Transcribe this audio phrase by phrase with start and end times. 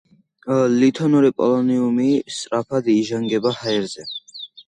[0.83, 4.09] ლითონური პოლონიუმი სწრაფად იჟანგება ჰაერზე.